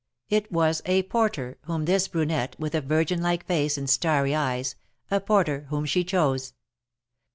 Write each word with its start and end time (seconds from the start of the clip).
It 0.31 0.51
was 0.51 0.81
a 0.87 1.03
Porter— 1.03 1.59
whom 1.65 1.85
this 1.85 2.07
brunette, 2.07 2.55
with 2.57 2.73
a 2.73 2.81
Virgin 2.81 3.21
like 3.21 3.45
face 3.45 3.77
and 3.77 3.87
starry 3.87 4.33
eyes— 4.33 4.73
a 5.11 5.19
porter 5.19 5.67
whom 5.69 5.85
she 5.85 6.03
chose. 6.03 6.53